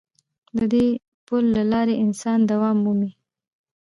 د 0.57 0.59
دې 0.73 0.85
پل 1.25 1.43
له 1.55 1.63
لارې 1.71 1.95
انسان 2.05 2.39
دوام 2.51 2.77
مومي. 2.83 3.11